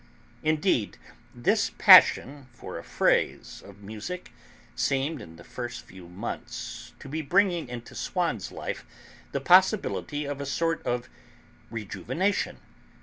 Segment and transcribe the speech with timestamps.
[0.41, 0.97] Indeed
[1.35, 4.31] this passion for a phrase of music
[4.75, 8.83] seemed, in the first few months, to be bringing into Swann's life
[9.31, 11.07] the possibility of a sort of
[11.69, 12.57] rejuvenation.